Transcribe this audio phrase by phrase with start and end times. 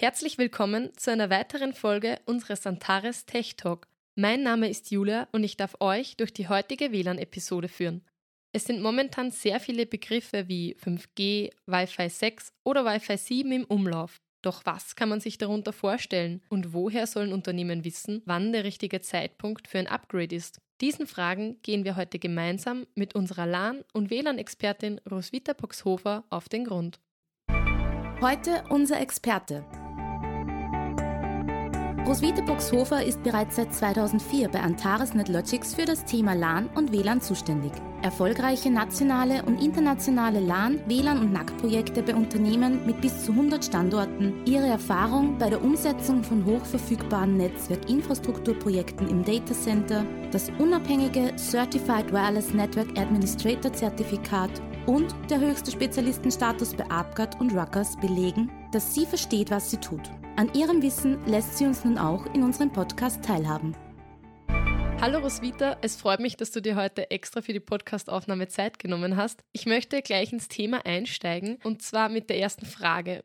[0.00, 3.88] Herzlich willkommen zu einer weiteren Folge unseres Antares Tech Talk.
[4.14, 8.04] Mein Name ist Julia und ich darf euch durch die heutige WLAN-Episode führen.
[8.52, 14.20] Es sind momentan sehr viele Begriffe wie 5G, Wi-Fi 6 oder Wi-Fi 7 im Umlauf.
[14.40, 19.00] Doch was kann man sich darunter vorstellen und woher sollen Unternehmen wissen, wann der richtige
[19.00, 20.60] Zeitpunkt für ein Upgrade ist?
[20.80, 26.66] Diesen Fragen gehen wir heute gemeinsam mit unserer LAN- und WLAN-Expertin Roswitha Boxhofer auf den
[26.66, 27.00] Grund.
[28.20, 29.64] Heute unser Experte,
[32.08, 37.20] Roswitha Boxhofer ist bereits seit 2004 bei Antares NetLogics für das Thema LAN und WLAN
[37.20, 37.70] zuständig.
[38.00, 44.42] Erfolgreiche nationale und internationale LAN, WLAN und NAC-Projekte bei Unternehmen mit bis zu 100 Standorten,
[44.46, 52.88] ihre Erfahrung bei der Umsetzung von hochverfügbaren Netzwerkinfrastrukturprojekten im Datacenter, das unabhängige Certified Wireless Network
[52.98, 59.70] Administrator Zertifikat und der höchste Spezialistenstatus bei APGAT und Ruckers belegen, dass sie versteht, was
[59.70, 60.10] sie tut.
[60.38, 63.74] An ihrem Wissen lässt sie uns nun auch in unserem Podcast teilhaben.
[65.00, 69.16] Hallo Roswitha, es freut mich, dass du dir heute extra für die Podcastaufnahme Zeit genommen
[69.16, 69.42] hast.
[69.50, 73.24] Ich möchte gleich ins Thema einsteigen und zwar mit der ersten Frage.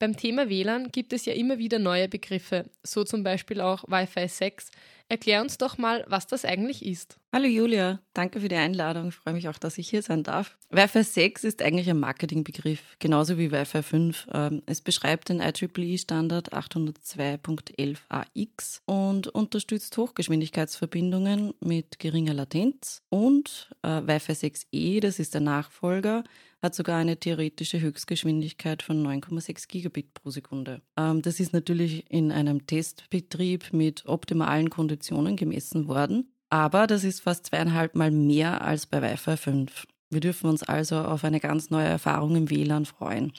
[0.00, 4.26] Beim Thema WLAN gibt es ja immer wieder neue Begriffe, so zum Beispiel auch Wi-Fi
[4.26, 4.72] 6.
[5.10, 7.16] Erklär uns doch mal, was das eigentlich ist.
[7.32, 9.08] Hallo Julia, danke für die Einladung.
[9.08, 10.58] Ich freue mich auch, dass ich hier sein darf.
[10.70, 14.26] Wi-Fi 6 ist eigentlich ein Marketingbegriff, genauso wie Wi-Fi 5.
[14.32, 23.02] Ähm, es beschreibt den IEEE-Standard 802.11ax und unterstützt Hochgeschwindigkeitsverbindungen mit geringer Latenz.
[23.08, 26.24] Und äh, Wi-Fi 6E, das ist der Nachfolger,
[26.60, 30.82] hat sogar eine theoretische Höchstgeschwindigkeit von 9,6 Gigabit pro Sekunde.
[30.96, 34.97] Ähm, das ist natürlich in einem Testbetrieb mit optimalen Konditionen
[35.36, 39.86] gemessen worden, aber das ist fast zweieinhalb Mal mehr als bei Wi-Fi 5.
[40.10, 43.32] Wir dürfen uns also auf eine ganz neue Erfahrung im WLAN freuen.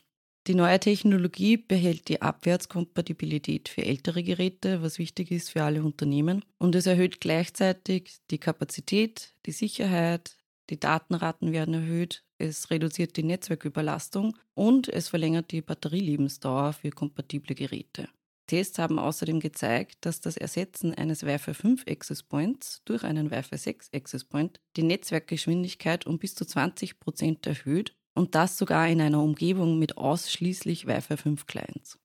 [0.47, 6.43] Die neue Technologie behält die Abwärtskompatibilität für ältere Geräte, was wichtig ist für alle Unternehmen.
[6.57, 10.37] Und es erhöht gleichzeitig die Kapazität, die Sicherheit,
[10.69, 17.53] die Datenraten werden erhöht, es reduziert die Netzwerküberlastung und es verlängert die Batterielebensdauer für kompatible
[17.53, 18.07] Geräte.
[18.49, 23.57] Tests haben außerdem gezeigt, dass das Ersetzen eines Wi-Fi 5 Access Points durch einen Wi-Fi
[23.57, 29.01] 6 Access Point die Netzwerkgeschwindigkeit um bis zu 20 Prozent erhöht und das sogar in
[29.01, 31.99] einer Umgebung mit ausschließlich Wi-Fi 5 Clients.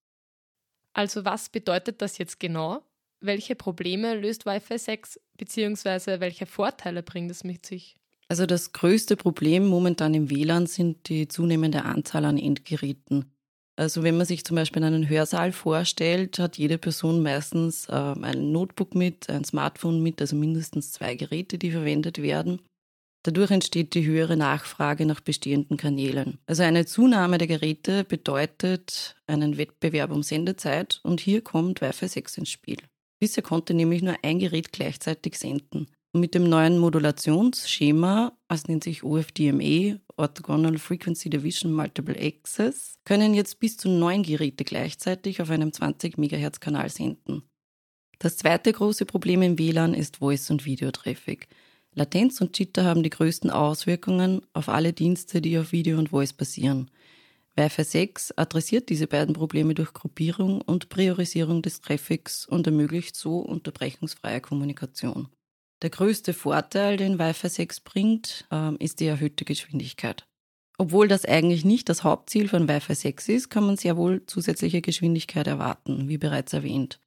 [0.93, 2.83] Also was bedeutet das jetzt genau?
[3.21, 6.21] Welche Probleme löst Wi-Fi 6 bzw.
[6.21, 7.97] welche Vorteile bringt es mit sich?
[8.29, 13.34] Also das größte Problem momentan im WLAN sind die zunehmende Anzahl an Endgeräten.
[13.77, 18.53] Also wenn man sich zum Beispiel einen Hörsaal vorstellt, hat jede Person meistens äh, ein
[18.53, 22.61] Notebook mit, ein Smartphone mit, also mindestens zwei Geräte, die verwendet werden.
[23.25, 26.39] Dadurch entsteht die höhere Nachfrage nach bestehenden Kanälen.
[26.47, 32.39] Also eine Zunahme der Geräte bedeutet einen Wettbewerb um Sendezeit und hier kommt Wi-Fi 6
[32.39, 32.77] ins Spiel.
[33.19, 35.87] Bisher konnte nämlich nur ein Gerät gleichzeitig senden.
[36.17, 43.59] Mit dem neuen Modulationsschema, das nennt sich OFDMA, Orthogonal Frequency Division Multiple Access, können jetzt
[43.59, 47.43] bis zu neun Geräte gleichzeitig auf einem 20 MHz Kanal senden.
[48.21, 51.49] Das zweite große Problem im WLAN ist Voice- und Videotraffic.
[51.95, 56.33] Latenz und Jitter haben die größten Auswirkungen auf alle Dienste, die auf Video und Voice
[56.33, 56.93] basieren.
[57.57, 63.41] Wi-Fi 6 adressiert diese beiden Probleme durch Gruppierung und Priorisierung des Traffics und ermöglicht so
[63.41, 65.27] unterbrechungsfreie Kommunikation.
[65.83, 70.27] Der größte Vorteil, den Wi-Fi 6 bringt, ähm, ist die erhöhte Geschwindigkeit.
[70.77, 74.81] Obwohl das eigentlich nicht das Hauptziel von Wi-Fi 6 ist, kann man sehr wohl zusätzliche
[74.81, 77.01] Geschwindigkeit erwarten, wie bereits erwähnt.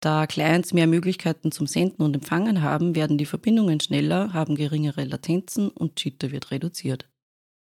[0.00, 5.04] Da Clients mehr Möglichkeiten zum Senden und Empfangen haben, werden die Verbindungen schneller, haben geringere
[5.04, 7.08] Latenzen und Jitter wird reduziert.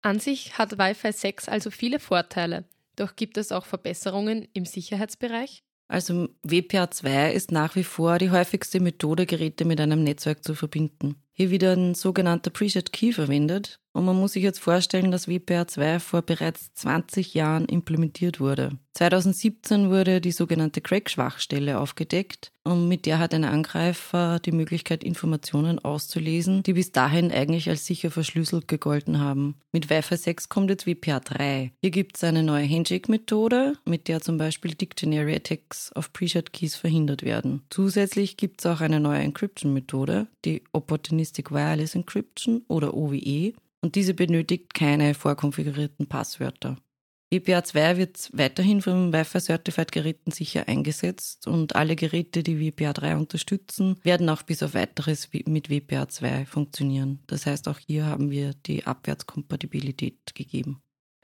[0.01, 2.65] An sich hat Wi-Fi 6 also viele Vorteile,
[2.97, 5.63] doch gibt es auch Verbesserungen im Sicherheitsbereich?
[5.89, 11.17] Also WPA2 ist nach wie vor die häufigste Methode, Geräte mit einem Netzwerk zu verbinden.
[11.43, 15.99] Hier wird ein sogenannter Pre-Shared Key verwendet und man muss sich jetzt vorstellen, dass WPA2
[15.99, 18.79] vor bereits 20 Jahren implementiert wurde.
[18.95, 25.79] 2017 wurde die sogenannte Crack-Schwachstelle aufgedeckt und mit der hat ein Angreifer die Möglichkeit, Informationen
[25.79, 29.57] auszulesen, die bis dahin eigentlich als sicher verschlüsselt gegolten haben.
[29.73, 31.71] Mit Wi-Fi 6 kommt jetzt WPA3.
[31.81, 36.77] Hier gibt es eine neue Handshake-Methode, mit der zum Beispiel Dictionary Attacks auf Pre-Shared Keys
[36.77, 37.63] verhindert werden.
[37.71, 40.63] Zusätzlich gibt es auch eine neue Encryption-Methode, die
[41.33, 46.77] Opportunistic Wireless Encryption oder OWE, und diese benötigt keine vorkonfigurierten Passwörter.
[47.33, 54.43] WPA2 wird weiterhin von Wi-Fi-Certified-Geräten sicher eingesetzt und alle Geräte, die WPA3 unterstützen, werden auch
[54.43, 57.21] bis auf weiteres mit WPA2 funktionieren.
[57.27, 60.83] Das heißt, auch hier haben wir die Abwärtskompatibilität gegeben.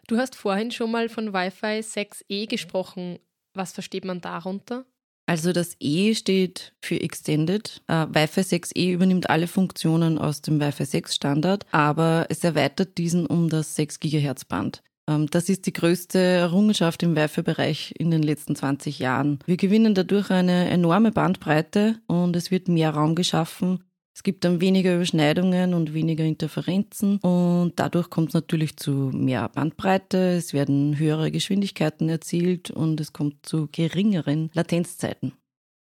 [0.08, 3.18] Du hast vorhin schon mal von Wi-Fi 6E gesprochen.
[3.52, 4.86] Was versteht man darunter?
[5.28, 7.82] Also das E steht für Extended.
[7.86, 13.26] Uh, Wi-Fi 6E übernimmt alle Funktionen aus dem Wi-Fi 6 Standard, aber es erweitert diesen
[13.26, 14.82] um das 6 GHz Band.
[15.06, 19.38] Um, das ist die größte Errungenschaft im Wi-Fi-Bereich in den letzten 20 Jahren.
[19.44, 23.84] Wir gewinnen dadurch eine enorme Bandbreite und es wird mehr Raum geschaffen
[24.18, 29.48] es gibt dann weniger Überschneidungen und weniger Interferenzen und dadurch kommt es natürlich zu mehr
[29.48, 35.34] Bandbreite, es werden höhere Geschwindigkeiten erzielt und es kommt zu geringeren Latenzzeiten.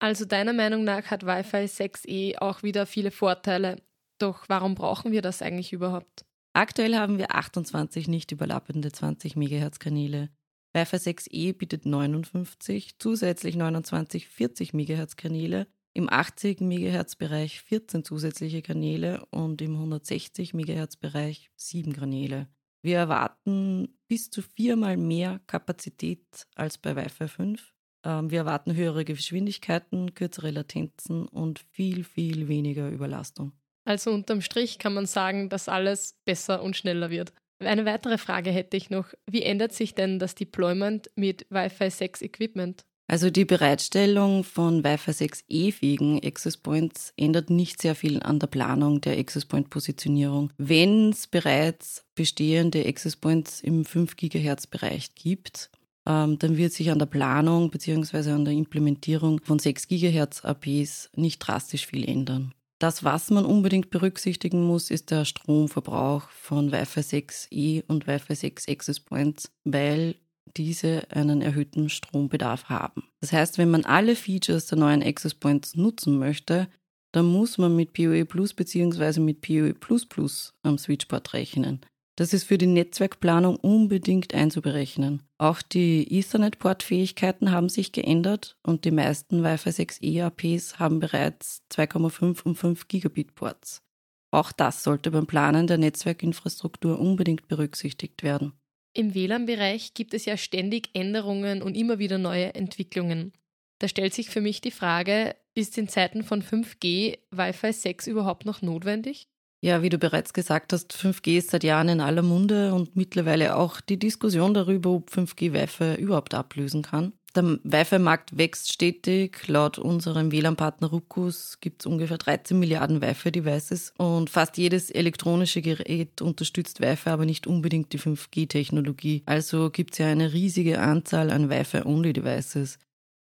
[0.01, 3.81] Also deiner Meinung nach hat Wi-Fi 6E auch wieder viele Vorteile.
[4.19, 6.25] Doch warum brauchen wir das eigentlich überhaupt?
[6.55, 10.29] Aktuell haben wir 28 nicht überlappende 20 MHz Kanäle.
[10.73, 19.25] Wi-Fi 6E bietet 59, zusätzlich 29 40 MHz Kanäle im 80 MHz-Bereich 14 zusätzliche Kanäle
[19.31, 22.49] und im 160 MHz-Bereich 7 Kanäle.
[22.83, 27.75] Wir erwarten bis zu viermal mehr Kapazität als bei Wi-Fi 5.
[28.05, 33.53] Ähm, wir erwarten höhere Geschwindigkeiten, kürzere Latenzen und viel, viel weniger Überlastung.
[33.87, 37.33] Also unterm Strich kann man sagen, dass alles besser und schneller wird.
[37.61, 39.15] Eine weitere Frage hätte ich noch.
[39.31, 42.85] Wie ändert sich denn das Deployment mit Wi-Fi 6 Equipment?
[43.07, 49.01] Also die Bereitstellung von Wi-Fi 6E-fähigen Access Points ändert nicht sehr viel an der Planung
[49.03, 50.51] der Access Point-Positionierung.
[50.57, 55.71] Wenn es bereits bestehende Access Points im 5 GHz-Bereich gibt,
[56.07, 58.31] ähm, dann wird sich an der Planung bzw.
[58.31, 62.55] an der Implementierung von 6 GHz APs nicht drastisch viel ändern.
[62.79, 68.69] Das, was man unbedingt berücksichtigen muss, ist der Stromverbrauch von Wi-Fi 6E und Wi-Fi 6
[68.69, 70.17] Access Points, weil
[70.57, 73.05] diese einen erhöhten Strombedarf haben.
[73.21, 76.69] Das heißt, wenn man alle Features der neuen Access Points nutzen möchte,
[77.13, 79.21] dann muss man mit PoE Plus bzw.
[79.21, 81.81] mit PoE Plus Plus am Switchport rechnen.
[82.17, 85.23] Das ist für die Netzwerkplanung unbedingt einzuberechnen.
[85.37, 92.43] Auch die Ethernet-Portfähigkeiten haben sich geändert und die meisten Wi-Fi 6 EAPs haben bereits 2,5
[92.43, 93.83] und 5 Gigabit Ports.
[94.31, 98.53] Auch das sollte beim Planen der Netzwerkinfrastruktur unbedingt berücksichtigt werden.
[98.97, 103.33] Im WLAN-Bereich gibt es ja ständig Änderungen und immer wieder neue Entwicklungen.
[103.81, 108.47] Da stellt sich für mich die Frage, ist in Zeiten von 5G Wi-Fi 6 überhaupt
[108.47, 109.27] noch notwendig?
[109.61, 113.57] Ja, wie du bereits gesagt hast, 5G ist seit Jahren in aller Munde und mittlerweile
[113.57, 117.15] auch die Diskussion darüber, ob 5G Wi-Fi überhaupt ablösen kann.
[117.35, 119.49] Der Wi-Fi-Markt wächst stetig.
[119.49, 126.23] Laut unserem WLAN-Partner Ruckus gibt es ungefähr 13 Milliarden Wi-Fi-Devices und fast jedes elektronische Gerät
[126.23, 129.25] unterstützt Wi-Fi, aber nicht unbedingt die 5G-Technologie.
[129.27, 132.79] Also gibt es ja eine riesige Anzahl an Wi-Fi-Only-Devices.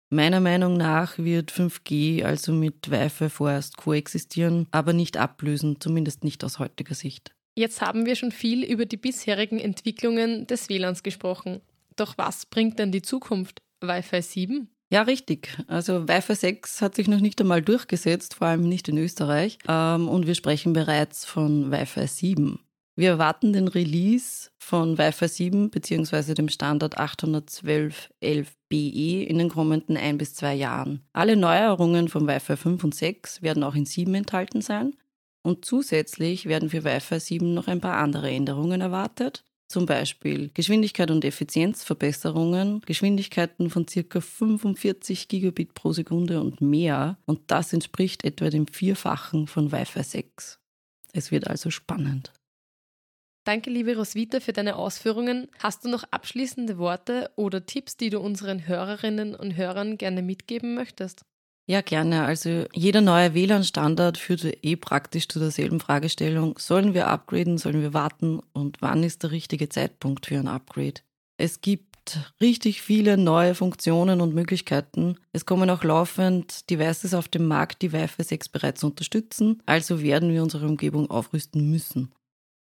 [0.08, 6.44] Meiner Meinung nach wird 5G also mit Wi-Fi vorerst koexistieren, aber nicht ablösen, zumindest nicht
[6.44, 7.34] aus heutiger Sicht.
[7.56, 11.60] Jetzt haben wir schon viel über die bisherigen Entwicklungen des WLANs gesprochen.
[11.96, 13.62] Doch was bringt denn die Zukunft?
[13.88, 14.68] Wi-Fi 7?
[14.90, 15.48] Ja, richtig.
[15.66, 19.58] Also Wi-Fi 6 hat sich noch nicht einmal durchgesetzt, vor allem nicht in Österreich.
[19.68, 22.60] Ähm, und wir sprechen bereits von Wi-Fi 7.
[22.98, 26.32] Wir erwarten den Release von Wi-Fi 7 bzw.
[26.32, 31.02] dem Standard 812.11be in den kommenden ein bis zwei Jahren.
[31.12, 34.96] Alle Neuerungen von Wi-Fi 5 und 6 werden auch in 7 enthalten sein.
[35.42, 39.44] Und zusätzlich werden für Wi-Fi 7 noch ein paar andere Änderungen erwartet.
[39.68, 44.20] Zum Beispiel Geschwindigkeit und Effizienzverbesserungen, Geschwindigkeiten von ca.
[44.20, 47.18] 45 Gigabit pro Sekunde und mehr.
[47.26, 50.60] Und das entspricht etwa dem Vierfachen von Wi-Fi 6.
[51.12, 52.32] Es wird also spannend.
[53.44, 55.48] Danke, liebe Roswitha, für deine Ausführungen.
[55.58, 60.74] Hast du noch abschließende Worte oder Tipps, die du unseren Hörerinnen und Hörern gerne mitgeben
[60.74, 61.24] möchtest?
[61.68, 62.24] Ja, gerne.
[62.24, 66.56] Also jeder neue WLAN-Standard führt eh praktisch zu derselben Fragestellung.
[66.58, 71.00] Sollen wir upgraden, sollen wir warten und wann ist der richtige Zeitpunkt für ein Upgrade?
[71.38, 75.16] Es gibt richtig viele neue Funktionen und Möglichkeiten.
[75.32, 80.32] Es kommen auch laufend Devices auf den Markt, die Wi-Fi 6 bereits unterstützen, also werden
[80.32, 82.12] wir unsere Umgebung aufrüsten müssen.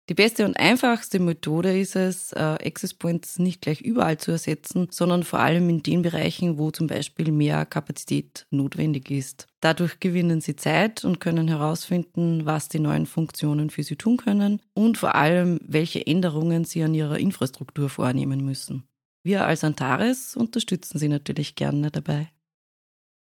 [0.09, 4.87] Die beste und einfachste Methode ist es, äh, Access Points nicht gleich überall zu ersetzen,
[4.89, 9.45] sondern vor allem in den Bereichen, wo zum Beispiel mehr Kapazität notwendig ist.
[9.59, 14.63] Dadurch gewinnen Sie Zeit und können herausfinden, was die neuen Funktionen für Sie tun können
[14.73, 18.87] und vor allem, welche Änderungen Sie an Ihrer Infrastruktur vornehmen müssen.
[19.21, 22.31] Wir als Antares unterstützen Sie natürlich gerne dabei.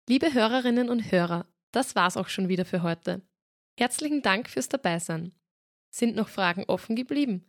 [0.07, 3.23] Liebe Hörerinnen und Hörer, das war's auch schon wieder für heute.
[3.79, 5.33] Herzlichen Dank fürs Dabeisein.
[5.95, 7.49] Sind noch Fragen offen geblieben?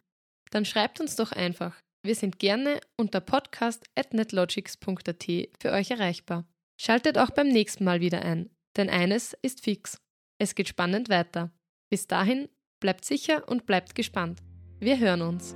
[0.51, 1.75] Dann schreibt uns doch einfach.
[2.03, 5.25] Wir sind gerne unter podcast.netlogics.at
[5.59, 6.45] für euch erreichbar.
[6.79, 9.97] Schaltet auch beim nächsten Mal wieder ein, denn eines ist fix.
[10.39, 11.49] Es geht spannend weiter.
[11.89, 12.47] Bis dahin,
[12.79, 14.43] bleibt sicher und bleibt gespannt.
[14.79, 15.55] Wir hören uns.